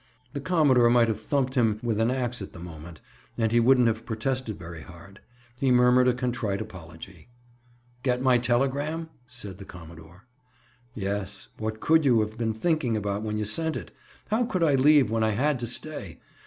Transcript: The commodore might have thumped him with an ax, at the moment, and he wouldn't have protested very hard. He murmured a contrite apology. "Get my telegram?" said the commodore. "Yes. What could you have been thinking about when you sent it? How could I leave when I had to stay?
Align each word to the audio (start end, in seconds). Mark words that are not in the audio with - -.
The 0.33 0.41
commodore 0.41 0.89
might 0.89 1.09
have 1.09 1.19
thumped 1.21 1.53
him 1.53 1.79
with 1.83 1.99
an 1.99 2.09
ax, 2.09 2.41
at 2.41 2.53
the 2.53 2.59
moment, 2.59 3.01
and 3.37 3.51
he 3.51 3.59
wouldn't 3.59 3.85
have 3.85 4.03
protested 4.03 4.57
very 4.57 4.81
hard. 4.81 5.19
He 5.59 5.69
murmured 5.69 6.07
a 6.07 6.13
contrite 6.15 6.59
apology. 6.59 7.27
"Get 8.01 8.19
my 8.19 8.39
telegram?" 8.39 9.11
said 9.27 9.59
the 9.59 9.63
commodore. 9.63 10.23
"Yes. 10.95 11.49
What 11.59 11.81
could 11.81 12.03
you 12.03 12.21
have 12.21 12.35
been 12.35 12.55
thinking 12.55 12.97
about 12.97 13.21
when 13.21 13.37
you 13.37 13.45
sent 13.45 13.77
it? 13.77 13.91
How 14.31 14.43
could 14.43 14.63
I 14.63 14.73
leave 14.73 15.11
when 15.11 15.23
I 15.23 15.33
had 15.35 15.59
to 15.59 15.67
stay? 15.67 16.17